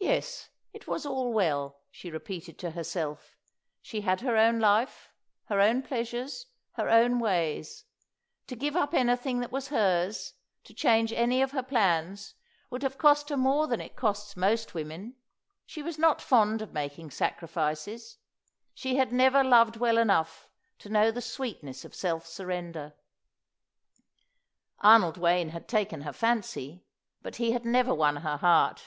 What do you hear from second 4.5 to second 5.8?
life, her